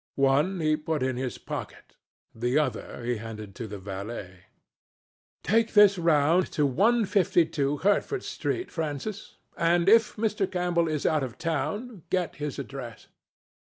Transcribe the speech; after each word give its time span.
One 0.15 0.61
he 0.61 0.77
put 0.77 1.03
in 1.03 1.15
his 1.15 1.37
pocket, 1.37 1.95
the 2.33 2.57
other 2.57 3.03
he 3.03 3.17
handed 3.17 3.53
to 3.53 3.67
the 3.67 3.77
valet. 3.77 4.45
"Take 5.43 5.73
this 5.75 5.99
round 5.99 6.51
to 6.53 6.65
152, 6.65 7.77
Hertford 7.85 8.23
Street, 8.23 8.71
Francis, 8.71 9.37
and 9.55 9.87
if 9.87 10.15
Mr. 10.15 10.51
Campbell 10.51 10.87
is 10.87 11.05
out 11.05 11.21
of 11.21 11.37
town, 11.37 12.01
get 12.09 12.37
his 12.37 12.57
address." 12.57 13.09